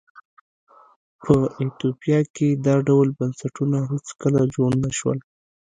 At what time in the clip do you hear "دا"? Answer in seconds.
2.65-2.75